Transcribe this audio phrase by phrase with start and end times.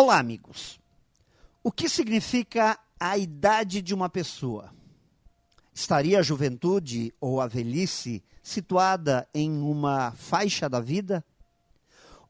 [0.00, 0.78] Olá, amigos.
[1.60, 4.72] O que significa a idade de uma pessoa?
[5.74, 11.24] Estaria a juventude ou a velhice situada em uma faixa da vida?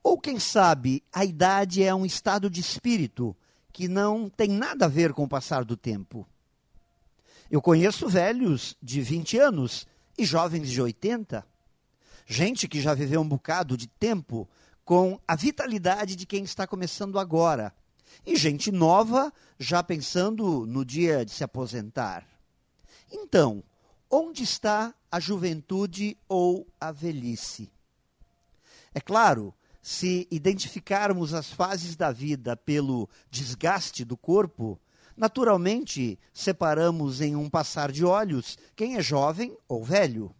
[0.03, 3.37] Ou, quem sabe, a idade é um estado de espírito
[3.71, 6.26] que não tem nada a ver com o passar do tempo?
[7.50, 11.46] Eu conheço velhos de 20 anos e jovens de 80.
[12.24, 14.48] Gente que já viveu um bocado de tempo
[14.89, 17.75] com a vitalidade de quem está começando agora.
[18.25, 22.27] E gente nova já pensando no dia de se aposentar.
[23.12, 23.62] Então,
[24.10, 27.70] onde está a juventude ou a velhice?
[28.95, 34.80] É claro, se identificarmos as fases da vida pelo desgaste do corpo,
[35.15, 40.34] naturalmente separamos em um passar de olhos quem é jovem ou velho.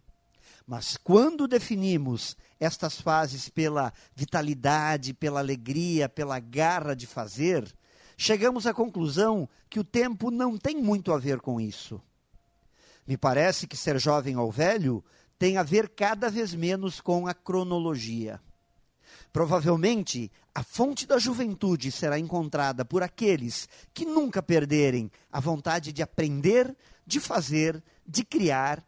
[0.69, 7.75] Mas quando definimos estas fases pela vitalidade, pela alegria, pela garra de fazer,
[8.15, 11.99] chegamos à conclusão que o tempo não tem muito a ver com isso.
[13.07, 15.03] Me parece que ser jovem ou velho
[15.39, 18.39] tem a ver cada vez menos com a cronologia.
[19.33, 26.03] Provavelmente, a fonte da juventude será encontrada por aqueles que nunca perderem a vontade de
[26.03, 28.87] aprender, de fazer, de criar